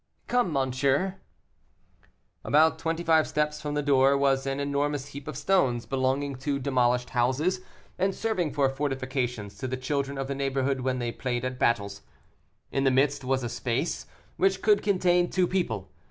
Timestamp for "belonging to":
5.85-6.57